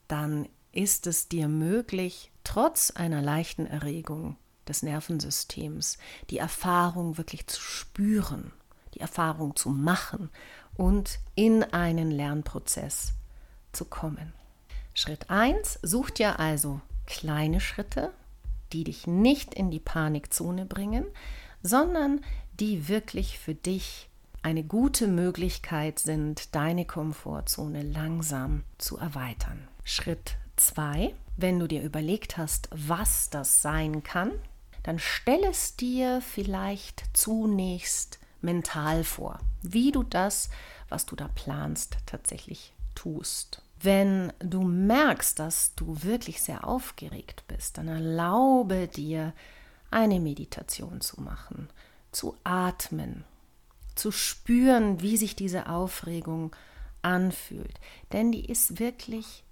dann 0.08 0.48
ist 0.72 1.06
es 1.06 1.28
dir 1.28 1.48
möglich, 1.48 2.30
trotz 2.44 2.90
einer 2.90 3.22
leichten 3.22 3.66
Erregung 3.66 4.36
des 4.68 4.82
Nervensystems 4.82 5.98
die 6.30 6.38
Erfahrung 6.38 7.16
wirklich 7.18 7.46
zu 7.46 7.60
spüren, 7.60 8.52
die 8.94 9.00
Erfahrung 9.00 9.56
zu 9.56 9.70
machen 9.70 10.30
und 10.74 11.18
in 11.34 11.62
einen 11.62 12.10
Lernprozess 12.10 13.14
zu 13.72 13.84
kommen. 13.84 14.32
Schritt 14.94 15.30
1, 15.30 15.78
such 15.82 16.10
dir 16.10 16.40
also 16.40 16.80
kleine 17.06 17.60
Schritte, 17.60 18.12
die 18.72 18.84
dich 18.84 19.06
nicht 19.06 19.54
in 19.54 19.70
die 19.70 19.80
Panikzone 19.80 20.66
bringen, 20.66 21.04
sondern 21.62 22.20
die 22.58 22.88
wirklich 22.88 23.38
für 23.38 23.54
dich 23.54 24.08
eine 24.42 24.64
gute 24.64 25.08
Möglichkeit 25.08 25.98
sind, 25.98 26.54
deine 26.54 26.84
Komfortzone 26.84 27.82
langsam 27.82 28.62
zu 28.78 28.96
erweitern. 28.96 29.66
Schritt 29.88 30.36
2, 30.56 31.14
wenn 31.36 31.60
du 31.60 31.68
dir 31.68 31.80
überlegt 31.80 32.36
hast, 32.36 32.68
was 32.72 33.30
das 33.30 33.62
sein 33.62 34.02
kann, 34.02 34.32
dann 34.82 34.98
stell 34.98 35.44
es 35.44 35.76
dir 35.76 36.20
vielleicht 36.20 37.04
zunächst 37.12 38.18
mental 38.40 39.04
vor, 39.04 39.38
wie 39.62 39.92
du 39.92 40.02
das, 40.02 40.50
was 40.88 41.06
du 41.06 41.14
da 41.14 41.28
planst, 41.28 41.98
tatsächlich 42.04 42.72
tust. 42.96 43.62
Wenn 43.80 44.32
du 44.40 44.62
merkst, 44.62 45.38
dass 45.38 45.76
du 45.76 46.02
wirklich 46.02 46.42
sehr 46.42 46.66
aufgeregt 46.66 47.44
bist, 47.46 47.78
dann 47.78 47.86
erlaube 47.86 48.88
dir, 48.88 49.34
eine 49.92 50.18
Meditation 50.18 51.00
zu 51.00 51.20
machen, 51.20 51.70
zu 52.10 52.36
atmen, 52.42 53.22
zu 53.94 54.10
spüren, 54.10 55.00
wie 55.00 55.16
sich 55.16 55.36
diese 55.36 55.68
Aufregung 55.68 56.56
anfühlt. 57.02 57.78
Denn 58.10 58.32
die 58.32 58.46
ist 58.46 58.80
wirklich 58.80 59.44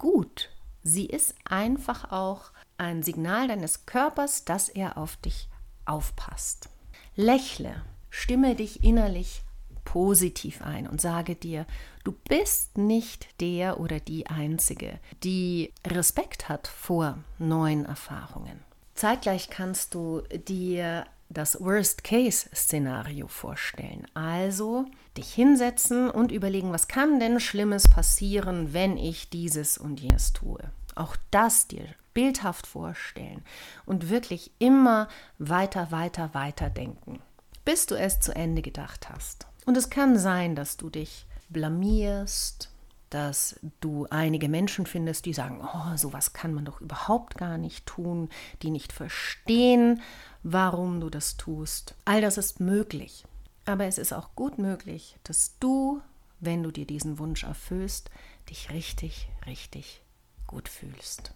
gut. 0.00 0.50
Sie 0.82 1.06
ist 1.06 1.34
einfach 1.44 2.10
auch 2.10 2.50
ein 2.78 3.04
Signal 3.04 3.46
deines 3.46 3.86
Körpers, 3.86 4.44
dass 4.44 4.68
er 4.68 4.98
auf 4.98 5.16
dich 5.16 5.48
aufpasst. 5.84 6.68
Lächle, 7.14 7.84
stimme 8.08 8.56
dich 8.56 8.82
innerlich 8.82 9.42
positiv 9.84 10.62
ein 10.62 10.86
und 10.86 11.00
sage 11.00 11.34
dir, 11.34 11.66
du 12.04 12.12
bist 12.12 12.78
nicht 12.78 13.40
der 13.40 13.78
oder 13.78 14.00
die 14.00 14.26
Einzige, 14.26 14.98
die 15.22 15.72
Respekt 15.86 16.48
hat 16.48 16.66
vor 16.66 17.18
neuen 17.38 17.84
Erfahrungen. 17.84 18.60
Zeitgleich 18.94 19.50
kannst 19.50 19.94
du 19.94 20.22
dir 20.48 21.06
das 21.28 21.60
Worst-Case-Szenario 21.60 23.28
vorstellen. 23.28 24.06
Also 24.14 24.86
dich 25.16 25.32
hinsetzen 25.32 26.10
und 26.10 26.32
überlegen, 26.32 26.72
was 26.72 26.88
kann 26.88 27.20
denn 27.20 27.40
Schlimmes 27.40 27.88
passieren, 27.88 28.72
wenn 28.72 28.96
ich 28.96 29.30
dieses 29.30 29.78
und 29.78 30.00
jenes 30.00 30.32
tue. 30.32 30.58
Auch 30.94 31.16
das 31.30 31.66
dir 31.66 31.84
bildhaft 32.14 32.66
vorstellen 32.66 33.42
und 33.86 34.10
wirklich 34.10 34.52
immer 34.58 35.08
weiter, 35.38 35.90
weiter, 35.90 36.34
weiter 36.34 36.70
denken, 36.70 37.20
bis 37.64 37.86
du 37.86 37.94
es 37.94 38.20
zu 38.20 38.34
Ende 38.34 38.62
gedacht 38.62 39.08
hast. 39.08 39.46
Und 39.66 39.76
es 39.76 39.90
kann 39.90 40.18
sein, 40.18 40.54
dass 40.54 40.76
du 40.76 40.90
dich 40.90 41.26
blamierst, 41.48 42.70
dass 43.10 43.58
du 43.80 44.06
einige 44.10 44.48
Menschen 44.48 44.86
findest, 44.86 45.26
die 45.26 45.32
sagen, 45.32 45.60
oh, 45.62 45.96
sowas 45.96 46.32
kann 46.32 46.54
man 46.54 46.64
doch 46.64 46.80
überhaupt 46.80 47.36
gar 47.36 47.58
nicht 47.58 47.84
tun, 47.86 48.28
die 48.62 48.70
nicht 48.70 48.92
verstehen, 48.92 50.00
warum 50.44 51.00
du 51.00 51.10
das 51.10 51.36
tust. 51.36 51.96
All 52.04 52.20
das 52.20 52.38
ist 52.38 52.60
möglich. 52.60 53.24
Aber 53.70 53.84
es 53.84 53.98
ist 53.98 54.12
auch 54.12 54.34
gut 54.34 54.58
möglich, 54.58 55.16
dass 55.22 55.56
du, 55.60 56.02
wenn 56.40 56.64
du 56.64 56.72
dir 56.72 56.86
diesen 56.86 57.20
Wunsch 57.20 57.44
erfüllst, 57.44 58.10
dich 58.48 58.70
richtig, 58.70 59.28
richtig 59.46 60.02
gut 60.48 60.68
fühlst. 60.68 61.32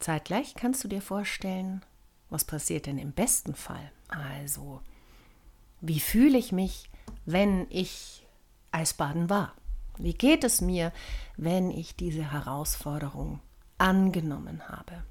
Zeitgleich 0.00 0.52
kannst 0.54 0.84
du 0.84 0.88
dir 0.88 1.00
vorstellen, 1.00 1.82
was 2.28 2.44
passiert 2.44 2.84
denn 2.84 2.98
im 2.98 3.12
besten 3.12 3.54
Fall? 3.54 3.90
Also, 4.08 4.82
wie 5.80 5.98
fühle 5.98 6.36
ich 6.36 6.52
mich, 6.52 6.90
wenn 7.24 7.66
ich 7.70 8.26
Eisbaden 8.70 9.30
war? 9.30 9.54
Wie 9.96 10.12
geht 10.12 10.44
es 10.44 10.60
mir, 10.60 10.92
wenn 11.38 11.70
ich 11.70 11.96
diese 11.96 12.32
Herausforderung 12.32 13.40
angenommen 13.78 14.68
habe? 14.68 15.04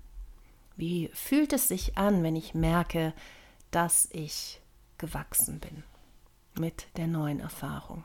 Wie 0.77 1.09
fühlt 1.11 1.53
es 1.53 1.67
sich 1.67 1.97
an, 1.97 2.21
wenn 2.21 2.35
ich 2.35 2.53
merke, 2.53 3.13
dass 3.71 4.07
ich 4.11 4.61
gewachsen 4.99 5.59
bin 5.59 5.83
mit 6.59 6.87
der 6.97 7.07
neuen 7.07 7.39
Erfahrung? 7.39 8.03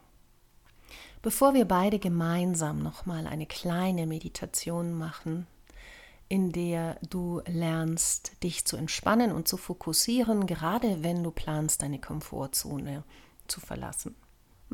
Bevor 1.22 1.54
wir 1.54 1.64
beide 1.64 1.98
gemeinsam 1.98 2.82
nochmal 2.82 3.26
eine 3.26 3.46
kleine 3.46 4.06
Meditation 4.06 4.94
machen, 4.94 5.46
in 6.28 6.52
der 6.52 6.98
du 7.08 7.40
lernst, 7.46 8.42
dich 8.42 8.64
zu 8.64 8.76
entspannen 8.76 9.32
und 9.32 9.48
zu 9.48 9.56
fokussieren, 9.56 10.46
gerade 10.46 11.02
wenn 11.02 11.22
du 11.22 11.30
planst, 11.30 11.82
deine 11.82 12.00
Komfortzone 12.00 13.04
zu 13.46 13.60
verlassen 13.60 14.14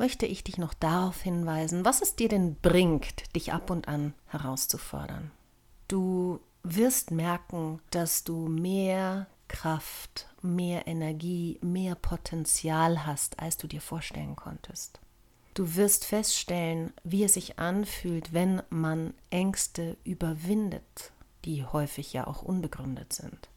möchte 0.01 0.25
ich 0.25 0.43
dich 0.43 0.57
noch 0.57 0.73
darauf 0.73 1.21
hinweisen, 1.21 1.85
was 1.85 2.01
es 2.01 2.15
dir 2.15 2.27
denn 2.27 2.55
bringt, 2.55 3.35
dich 3.35 3.53
ab 3.53 3.69
und 3.69 3.87
an 3.87 4.15
herauszufordern. 4.25 5.29
Du 5.87 6.39
wirst 6.63 7.11
merken, 7.11 7.79
dass 7.91 8.23
du 8.23 8.47
mehr 8.47 9.27
Kraft, 9.51 10.27
mehr 10.41 10.87
Energie, 10.87 11.59
mehr 11.61 11.95
Potenzial 11.95 13.05
hast, 13.05 13.39
als 13.39 13.57
du 13.57 13.67
dir 13.67 13.81
vorstellen 13.81 14.37
konntest. 14.37 15.01
Du 15.53 15.75
wirst 15.75 16.05
feststellen, 16.05 16.93
wie 17.03 17.25
es 17.25 17.33
sich 17.33 17.59
anfühlt, 17.59 18.31
wenn 18.31 18.63
man 18.69 19.13
Ängste 19.29 19.97
überwindet, 20.05 21.11
die 21.43 21.65
häufig 21.65 22.13
ja 22.13 22.27
auch 22.27 22.41
unbegründet 22.41 23.11
sind. 23.11 23.49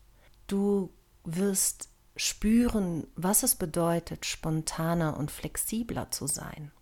Du 0.48 0.90
wirst 1.22 1.88
spüren, 2.16 3.06
was 3.14 3.44
es 3.44 3.54
bedeutet, 3.54 4.26
spontaner 4.26 5.16
und 5.16 5.30
flexibler 5.30 6.10
zu 6.10 6.26
sein. 6.26 6.72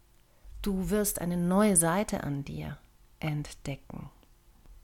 Du 0.62 0.88
wirst 0.88 1.21
eine 1.21 1.37
neue 1.37 1.76
Seite 1.76 2.25
an 2.25 2.45
dir 2.47 2.78
entdecken. 3.21 4.09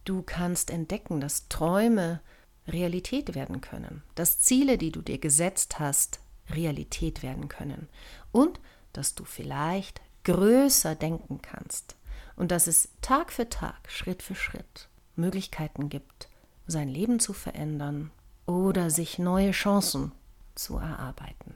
Du 0.05 0.23
kannst 0.23 0.71
entdecken, 0.71 1.19
dass 1.21 1.49
Träume 1.49 2.21
Realität 2.69 3.35
werden 3.35 3.61
können, 3.61 4.03
dass 4.15 4.41
Ziele, 4.41 4.79
die 4.79 4.93
du 4.93 5.03
dir 5.03 5.19
gesetzt 5.19 5.79
hast, 5.79 6.21
Realität 6.51 7.23
werden 7.23 7.49
können. 7.49 7.89
Und 8.33 8.61
dass 8.93 9.15
du 9.15 9.25
vielleicht 9.25 10.01
größer 10.25 10.95
denken 10.95 11.41
kannst. 11.43 11.97
Und 12.37 12.51
dass 12.53 12.67
es 12.67 12.89
Tag 13.01 13.33
für 13.33 13.49
Tag, 13.49 13.91
Schritt 13.91 14.23
für 14.23 14.35
Schritt 14.35 14.89
Möglichkeiten 15.17 15.89
gibt, 15.89 16.29
sein 16.67 16.89
Leben 16.89 17.19
zu 17.19 17.33
verändern 17.33 18.11
oder 18.47 18.91
sich 18.91 19.19
neue 19.19 19.51
Chancen 19.51 20.13
zu 20.55 20.77
erarbeiten. 20.77 21.55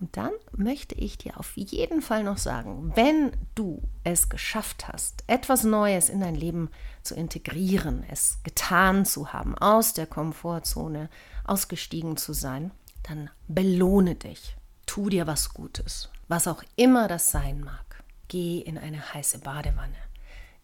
Und 0.00 0.16
dann 0.16 0.30
möchte 0.52 0.94
ich 0.94 1.18
dir 1.18 1.38
auf 1.38 1.56
jeden 1.56 2.02
Fall 2.02 2.22
noch 2.22 2.38
sagen, 2.38 2.92
wenn 2.94 3.32
du 3.56 3.82
es 4.04 4.28
geschafft 4.28 4.86
hast, 4.86 5.24
etwas 5.26 5.64
Neues 5.64 6.08
in 6.08 6.20
dein 6.20 6.36
Leben 6.36 6.70
zu 7.02 7.16
integrieren, 7.16 8.04
es 8.08 8.38
getan 8.44 9.04
zu 9.04 9.32
haben, 9.32 9.58
aus 9.58 9.94
der 9.94 10.06
Komfortzone 10.06 11.10
ausgestiegen 11.44 12.16
zu 12.16 12.32
sein, 12.32 12.70
dann 13.02 13.30
belohne 13.48 14.14
dich. 14.14 14.56
Tu 14.86 15.08
dir 15.08 15.26
was 15.26 15.52
Gutes, 15.52 16.10
was 16.28 16.46
auch 16.46 16.62
immer 16.76 17.08
das 17.08 17.30
sein 17.30 17.60
mag. 17.60 18.04
Geh 18.28 18.58
in 18.60 18.78
eine 18.78 19.14
heiße 19.14 19.38
Badewanne. 19.40 19.96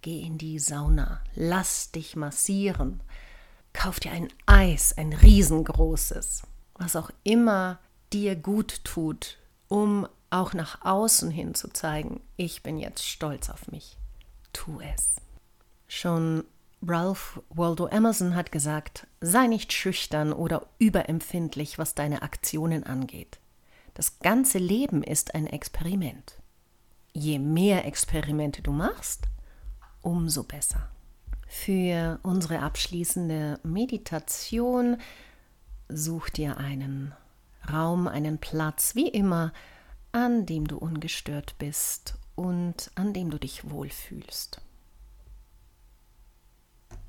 Geh 0.01 0.21
in 0.21 0.39
die 0.39 0.59
Sauna. 0.59 1.23
Lass 1.35 1.91
dich 1.91 2.15
massieren. 2.15 3.03
Kauf 3.73 3.99
dir 4.01 4.13
ein 4.13 4.29
Eis, 4.47 4.97
ein 4.97 5.13
riesengroßes. 5.13 6.43
Was 6.75 6.95
auch 6.95 7.11
immer 7.23 7.81
dir 8.15 8.37
gut 8.37 8.85
tut, 8.85 9.39
um 9.69 10.07
auch 10.31 10.55
nach 10.55 10.83
außen 10.83 11.31
hin 11.31 11.55
zu 11.55 11.69
zeigen, 11.69 12.21
ich 12.37 12.63
bin 12.63 12.79
jetzt 12.79 13.05
stolz 13.05 13.51
auf 13.51 13.71
mich. 13.71 13.99
Tu 14.53 14.81
es. 14.81 15.17
Schon 15.89 16.45
Ralph 16.87 17.41
Waldo 17.51 17.87
Emerson 17.87 18.35
hat 18.35 18.53
gesagt, 18.53 19.07
sei 19.21 19.47
nicht 19.47 19.73
schüchtern 19.73 20.33
oder 20.33 20.67
überempfindlich, 20.79 21.79
was 21.79 21.95
deine 21.95 22.23
Aktionen 22.23 22.85
angeht. 22.85 23.39
Das 23.95 24.19
ganze 24.21 24.59
Leben 24.59 25.03
ist 25.03 25.35
ein 25.35 25.47
Experiment. 25.47 26.39
Je 27.13 27.39
mehr 27.39 27.85
Experimente 27.85 28.63
du 28.63 28.73
machst, 28.73 29.29
umso 30.03 30.43
besser. 30.43 30.89
Für 31.47 32.19
unsere 32.23 32.61
abschließende 32.61 33.61
Meditation 33.63 34.99
such 35.89 36.31
dir 36.31 36.57
einen 36.57 37.15
Raum, 37.73 38.09
einen 38.09 38.39
Platz, 38.39 38.95
wie 38.95 39.09
immer, 39.09 39.53
an 40.13 40.47
dem 40.47 40.69
du 40.69 40.79
ungestört 40.79 41.57
bist 41.59 42.17
und 42.35 42.91
an 42.95 43.13
dem 43.13 43.31
du 43.31 43.39
dich 43.39 43.69
wohlfühlst. 43.71 44.61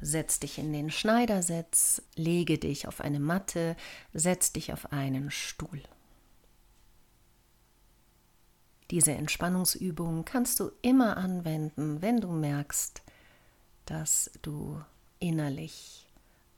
Setz 0.02 0.40
dich 0.40 0.60
in 0.60 0.74
den 0.74 0.92
Schneidersitz, 0.92 2.02
lege 2.16 2.58
dich 2.58 2.88
auf 2.88 3.02
eine 3.02 3.20
Matte, 3.20 3.76
setz 4.14 4.54
dich 4.54 4.74
auf 4.74 4.92
einen 4.92 5.32
Stuhl. 5.32 5.82
Diese 8.92 9.14
Entspannungsübung 9.14 10.26
kannst 10.26 10.60
du 10.60 10.72
immer 10.82 11.18
anwenden, 11.18 12.02
wenn 12.02 12.22
du 12.22 12.30
merkst, 12.30 13.02
dass 13.86 14.30
du 14.42 14.82
innerlich 15.20 16.05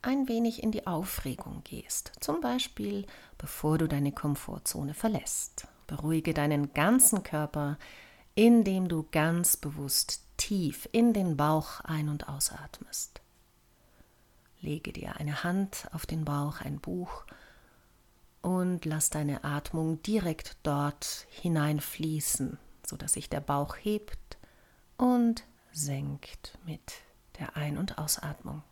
ein 0.02 0.28
wenig 0.28 0.64
in 0.64 0.72
die 0.72 0.88
Aufregung 0.88 1.62
gehst. 1.64 2.12
Zum 2.20 2.42
Beispiel, 2.42 3.06
bevor 3.38 3.78
du 3.78 3.88
deine 3.88 4.12
Komfortzone 4.12 4.94
verlässt. 4.94 5.68
Beruhige 5.88 6.34
deinen 6.34 6.74
ganzen 6.74 7.24
Körper, 7.24 7.78
indem 8.36 8.88
du 8.88 9.08
ganz 9.12 9.58
bewusst 9.58 10.24
tief 10.38 10.88
in 10.92 11.14
den 11.14 11.38
Bauch 11.38 11.82
ein- 11.82 12.10
und 12.10 12.30
ausatmest. 12.30 13.22
Lege 14.62 14.92
dir 14.92 15.16
eine 15.18 15.44
Hand 15.44 15.88
auf 15.92 16.06
den 16.06 16.26
Bauch, 16.26 16.62
ein 16.62 16.80
Buch 16.80 17.26
und 18.42 18.86
lass 18.86 19.10
deine 19.10 19.44
Atmung 19.44 20.02
direkt 20.04 20.58
dort 20.64 21.28
hineinfließen, 21.30 22.58
sodass 22.86 23.14
sich 23.14 23.30
der 23.30 23.42
Bauch 23.42 23.76
hebt 23.80 24.38
und 24.98 25.44
senkt 25.72 26.58
mit 26.66 26.94
der 27.40 27.56
Ein- 27.56 27.78
und 27.78 27.98
Ausatmung. 27.98 28.64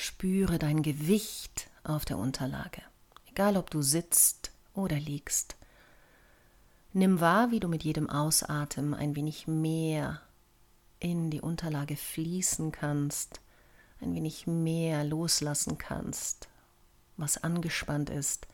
Spüre 0.00 0.60
dein 0.60 0.82
Gewicht 0.82 1.68
auf 1.82 2.04
der 2.04 2.18
Unterlage, 2.18 2.82
egal 3.26 3.56
ob 3.56 3.68
du 3.68 3.82
sitzt 3.82 4.52
oder 4.72 4.94
liegst. 4.94 5.56
Nimm 6.92 7.18
wahr, 7.18 7.50
wie 7.50 7.58
du 7.58 7.66
mit 7.66 7.82
jedem 7.82 8.08
Ausatmen 8.08 8.94
ein 8.94 9.16
wenig 9.16 9.48
mehr 9.48 10.20
in 11.00 11.32
die 11.32 11.40
Unterlage 11.40 11.96
fließen 11.96 12.70
kannst, 12.70 13.40
ein 14.00 14.14
wenig 14.14 14.46
mehr 14.46 15.02
loslassen 15.02 15.78
kannst, 15.78 16.48
was 17.16 17.42
angespannt 17.42 18.08
ist, 18.08 18.46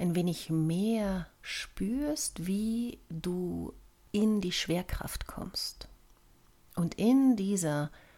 ein 0.00 0.16
wenig 0.16 0.50
mehr 0.50 1.28
spürst, 1.42 2.48
wie 2.48 2.98
du 3.08 3.72
in 4.10 4.40
die 4.40 4.50
Schwerkraft 4.50 5.28
kommst. 5.28 5.86
Und 6.74 6.96
in 6.96 7.36
dieser 7.36 7.84
Schwerkraft, 7.84 8.11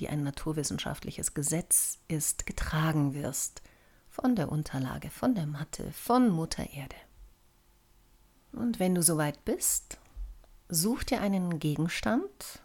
die 0.00 0.08
ein 0.08 0.22
naturwissenschaftliches 0.22 1.34
Gesetz 1.34 1.98
ist, 2.08 2.46
getragen 2.46 3.12
wirst 3.12 3.62
von 4.08 4.34
der 4.34 4.50
Unterlage, 4.50 5.10
von 5.10 5.34
der 5.34 5.46
Matte, 5.46 5.92
von 5.92 6.30
Mutter 6.30 6.70
Erde. 6.70 6.96
Und 8.52 8.80
wenn 8.80 8.94
du 8.94 9.02
soweit 9.02 9.44
bist, 9.44 9.98
such 10.70 11.04
dir 11.04 11.20
einen 11.20 11.58
Gegenstand. 11.58 12.62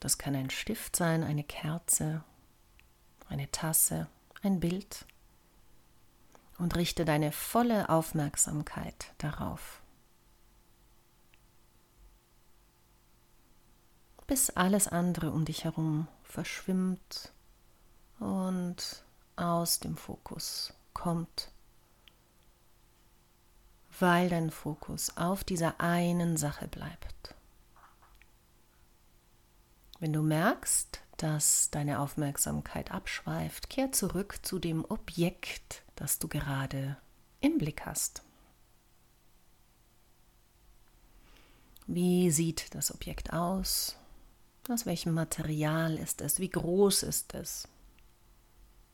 Das 0.00 0.18
kann 0.18 0.34
ein 0.34 0.50
Stift 0.50 0.96
sein, 0.96 1.22
eine 1.22 1.44
Kerze, 1.44 2.24
eine 3.28 3.48
Tasse, 3.52 4.08
ein 4.42 4.58
Bild. 4.58 5.06
Und 6.58 6.74
richte 6.74 7.04
deine 7.04 7.30
volle 7.30 7.88
Aufmerksamkeit 7.88 9.14
darauf. 9.18 9.80
Bis 14.28 14.50
alles 14.50 14.86
andere 14.86 15.32
um 15.32 15.44
dich 15.44 15.64
herum 15.64 16.06
verschwimmt 16.22 17.32
und 18.20 19.02
aus 19.34 19.80
dem 19.80 19.96
Fokus 19.96 20.72
kommt 20.94 21.50
weil 24.00 24.28
dein 24.28 24.50
Fokus 24.50 25.16
auf 25.16 25.44
dieser 25.44 25.80
einen 25.80 26.36
Sache 26.36 26.68
bleibt. 26.68 27.34
Wenn 29.98 30.12
du 30.12 30.22
merkst, 30.22 31.00
dass 31.16 31.70
deine 31.70 31.98
Aufmerksamkeit 31.98 32.92
abschweift, 32.92 33.68
kehr 33.68 33.90
zurück 33.90 34.38
zu 34.42 34.60
dem 34.60 34.84
Objekt, 34.84 35.82
das 35.96 36.20
du 36.20 36.28
gerade 36.28 36.96
im 37.40 37.58
Blick 37.58 37.84
hast. 37.84 38.22
Wie 41.86 42.30
sieht 42.30 42.74
das 42.74 42.94
Objekt 42.94 43.32
aus? 43.32 43.97
Aus 44.68 44.84
welchem 44.84 45.14
Material 45.14 45.96
ist 45.96 46.20
es? 46.20 46.40
Wie 46.40 46.50
groß 46.50 47.02
ist 47.04 47.34
es? 47.34 47.66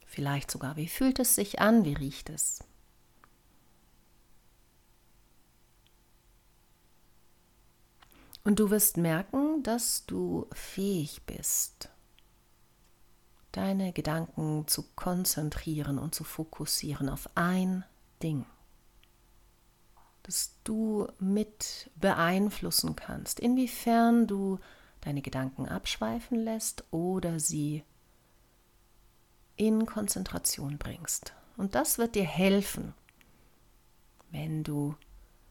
Vielleicht 0.06 0.48
sogar, 0.50 0.76
wie 0.76 0.86
fühlt 0.86 1.18
es 1.18 1.34
sich 1.34 1.60
an? 1.60 1.84
Wie 1.84 1.94
riecht 1.94 2.30
es? 2.30 2.62
Und 8.44 8.60
du 8.60 8.70
wirst 8.70 8.98
merken, 8.98 9.62
dass 9.64 10.06
du 10.06 10.46
fähig 10.52 11.22
bist, 11.24 11.88
deine 13.50 13.92
Gedanken 13.92 14.68
zu 14.68 14.84
konzentrieren 14.94 15.98
und 15.98 16.14
zu 16.14 16.22
fokussieren 16.22 17.08
auf 17.08 17.28
ein 17.34 17.84
Ding, 18.22 18.44
dass 20.22 20.52
du 20.62 21.08
mit 21.18 21.90
beeinflussen 21.96 22.94
kannst, 22.94 23.40
inwiefern 23.40 24.26
du 24.26 24.60
deine 25.04 25.22
Gedanken 25.22 25.68
abschweifen 25.68 26.38
lässt 26.38 26.84
oder 26.90 27.38
sie 27.38 27.84
in 29.56 29.86
Konzentration 29.86 30.78
bringst. 30.78 31.34
Und 31.56 31.74
das 31.74 31.98
wird 31.98 32.14
dir 32.14 32.24
helfen, 32.24 32.94
wenn 34.30 34.64
du 34.64 34.96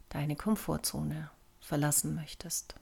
deine 0.10 0.36
Komfortzone 0.36 1.30
verlassen 1.62 2.16
möchtest. 2.16 2.76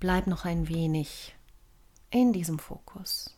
Bleib 0.00 0.26
noch 0.26 0.44
ein 0.44 0.68
wenig 0.68 1.34
in 2.10 2.32
diesem 2.32 2.58
Fokus. 2.58 3.37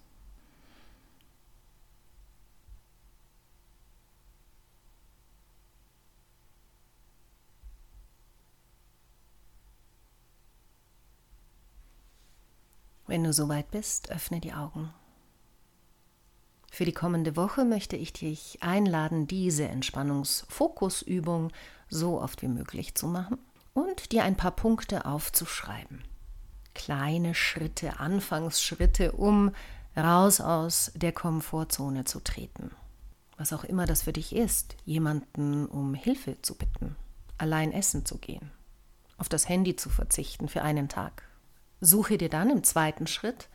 Wenn 13.10 13.24
du 13.24 13.32
soweit 13.32 13.72
bist, 13.72 14.12
öffne 14.12 14.38
die 14.38 14.52
Augen. 14.52 14.94
Für 16.70 16.84
die 16.84 16.92
kommende 16.92 17.34
Woche 17.34 17.64
möchte 17.64 17.96
ich 17.96 18.12
dich 18.12 18.58
einladen, 18.60 19.26
diese 19.26 19.64
Entspannungsfokusübung 19.64 21.50
so 21.88 22.20
oft 22.20 22.40
wie 22.40 22.46
möglich 22.46 22.94
zu 22.94 23.08
machen 23.08 23.38
und 23.74 24.12
dir 24.12 24.22
ein 24.22 24.36
paar 24.36 24.52
Punkte 24.52 25.06
aufzuschreiben. 25.06 26.04
Kleine 26.72 27.34
Schritte, 27.34 27.98
Anfangsschritte, 27.98 29.10
um 29.10 29.50
raus 29.96 30.40
aus 30.40 30.92
der 30.94 31.10
Komfortzone 31.10 32.04
zu 32.04 32.20
treten. 32.20 32.70
Was 33.36 33.52
auch 33.52 33.64
immer 33.64 33.86
das 33.86 34.02
für 34.02 34.12
dich 34.12 34.36
ist, 34.36 34.76
jemanden 34.84 35.66
um 35.66 35.94
Hilfe 35.94 36.40
zu 36.42 36.54
bitten, 36.54 36.94
allein 37.38 37.72
essen 37.72 38.06
zu 38.06 38.18
gehen, 38.18 38.52
auf 39.18 39.28
das 39.28 39.48
Handy 39.48 39.74
zu 39.74 39.90
verzichten 39.90 40.46
für 40.46 40.62
einen 40.62 40.88
Tag. 40.88 41.24
Suche 41.80 42.18
dir 42.18 42.28
dann 42.28 42.50
im 42.50 42.62
zweiten 42.62 43.06
Schritt 43.06 43.48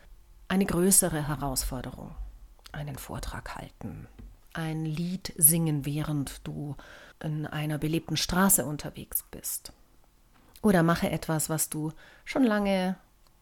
eine 0.48 0.66
größere 0.66 1.28
Herausforderung. 1.28 2.14
Einen 2.72 2.98
Vortrag 2.98 3.54
halten, 3.54 4.08
ein 4.52 4.84
Lied 4.84 5.32
singen, 5.36 5.86
während 5.86 6.46
du 6.46 6.76
in 7.22 7.46
einer 7.46 7.78
belebten 7.78 8.16
Straße 8.16 8.64
unterwegs 8.66 9.24
bist. 9.30 9.72
Oder 10.62 10.82
mache 10.82 11.10
etwas, 11.10 11.48
was 11.48 11.70
du 11.70 11.92
schon 12.24 12.42
lange 12.42 12.96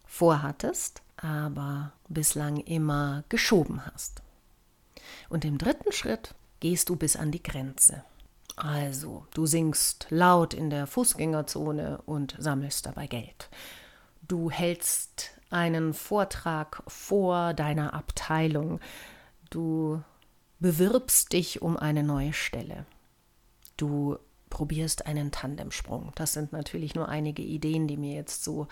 vorhattest, 0.07 1.03
aber 1.17 1.93
bislang 2.09 2.59
immer 2.59 3.25
geschoben 3.29 3.85
hast. 3.87 4.23
Und 5.31 5.45
im 5.45 5.59
dritten 5.59 5.93
Schritt 5.93 6.35
gehst 6.61 6.89
du 6.91 6.97
bis 6.97 7.17
an 7.17 7.31
die 7.31 7.43
Grenze. 7.43 8.05
Also, 8.57 9.27
du 9.35 9.47
singst 9.47 10.07
laut 10.11 10.55
in 10.55 10.71
der 10.71 10.87
Fußgängerzone 10.87 12.03
und 12.07 12.37
sammelst 12.39 12.87
dabei 12.87 13.07
Geld. 13.07 13.49
Du 14.27 14.51
hältst 14.51 15.33
einen 15.51 15.93
Vortrag 15.93 16.83
vor 16.87 17.53
deiner 17.53 17.93
Abteilung. 17.93 18.81
Du 19.51 20.03
bewirbst 20.61 21.33
dich 21.33 21.61
um 21.61 21.77
eine 21.77 22.03
neue 22.03 22.33
Stelle. 22.33 22.87
Du 23.77 24.19
probierst 24.49 25.07
einen 25.07 25.31
Tandemsprung. 25.31 26.13
Das 26.15 26.33
sind 26.33 26.53
natürlich 26.53 26.95
nur 26.95 27.09
einige 27.09 27.43
Ideen, 27.43 27.87
die 27.87 27.99
mir 27.99 28.15
jetzt 28.15 28.45
so 28.45 28.67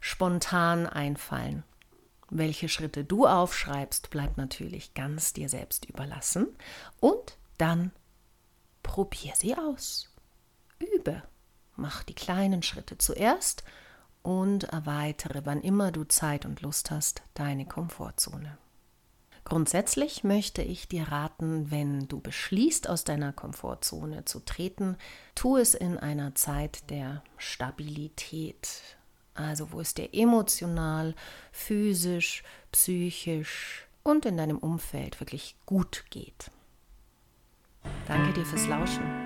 spontan 0.00 0.86
einfallen. 0.86 1.62
Welche 2.28 2.68
Schritte 2.68 3.04
du 3.04 3.26
aufschreibst, 3.26 4.10
bleibt 4.10 4.38
natürlich 4.38 4.94
ganz 4.94 5.32
dir 5.32 5.48
selbst 5.48 5.84
überlassen. 5.84 6.48
Und 6.98 7.38
dann 7.58 7.92
probier 8.82 9.34
sie 9.36 9.54
aus. 9.56 10.12
Übe. 10.80 11.22
Mach 11.76 12.02
die 12.02 12.14
kleinen 12.14 12.62
Schritte 12.62 12.98
zuerst 12.98 13.62
und 14.26 14.64
erweitere, 14.64 15.42
wann 15.44 15.60
immer 15.60 15.92
du 15.92 16.02
Zeit 16.02 16.44
und 16.46 16.60
Lust 16.60 16.90
hast, 16.90 17.22
deine 17.34 17.64
Komfortzone. 17.64 18.58
Grundsätzlich 19.44 20.24
möchte 20.24 20.62
ich 20.62 20.88
dir 20.88 21.04
raten, 21.04 21.70
wenn 21.70 22.08
du 22.08 22.18
beschließt, 22.18 22.88
aus 22.88 23.04
deiner 23.04 23.32
Komfortzone 23.32 24.24
zu 24.24 24.40
treten, 24.40 24.96
tu 25.36 25.56
es 25.56 25.74
in 25.74 25.96
einer 25.96 26.34
Zeit 26.34 26.90
der 26.90 27.22
Stabilität, 27.36 28.68
also 29.34 29.70
wo 29.70 29.80
es 29.80 29.94
dir 29.94 30.12
emotional, 30.12 31.14
physisch, 31.52 32.42
psychisch 32.72 33.86
und 34.02 34.26
in 34.26 34.36
deinem 34.36 34.58
Umfeld 34.58 35.20
wirklich 35.20 35.54
gut 35.66 36.04
geht. 36.10 36.50
Danke 38.08 38.32
dir 38.32 38.44
fürs 38.44 38.66
Lauschen. 38.66 39.25